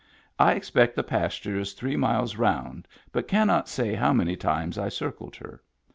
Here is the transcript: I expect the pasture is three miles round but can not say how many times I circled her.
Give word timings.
I 0.39 0.53
expect 0.53 0.95
the 0.95 1.03
pasture 1.03 1.59
is 1.59 1.73
three 1.73 1.95
miles 1.95 2.35
round 2.35 2.87
but 3.11 3.27
can 3.27 3.45
not 3.45 3.69
say 3.69 3.93
how 3.93 4.13
many 4.13 4.35
times 4.35 4.79
I 4.79 4.89
circled 4.89 5.35
her. 5.35 5.61